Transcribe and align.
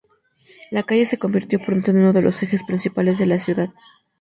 La 0.71 0.81
calle 0.81 1.05
se 1.05 1.19
convirtió 1.19 1.59
pronto 1.63 1.91
en 1.91 1.97
uno 1.97 2.11
de 2.11 2.23
los 2.23 2.41
ejes 2.41 2.63
principales 2.63 3.19
de 3.19 3.27
la 3.27 3.39
ciudad. 3.39 3.69